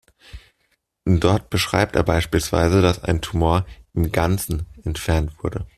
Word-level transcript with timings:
Dort 1.05 1.51
beschreibt 1.51 1.95
er 1.95 2.01
beispielsweise, 2.01 2.81
dass 2.81 3.03
ein 3.03 3.21
Tumor 3.21 3.67
"im 3.93 4.11
Ganzen" 4.11 4.65
entfernt 4.83 5.43
wurde. 5.43 5.67